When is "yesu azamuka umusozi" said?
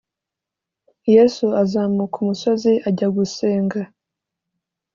1.13-2.71